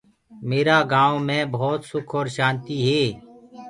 [0.47, 3.03] ميرآ گائونٚ مي ڀوت سُک اور شآنتي هي۔